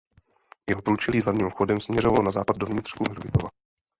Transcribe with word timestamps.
Jeho 0.69 0.81
průčelí 0.81 1.21
s 1.21 1.23
hlavním 1.23 1.49
vchodem 1.49 1.81
směřovalo 1.81 2.23
na 2.23 2.31
západ 2.31 2.57
do 2.57 2.65
vnitřku 2.65 3.03
hřbitova. 3.09 3.49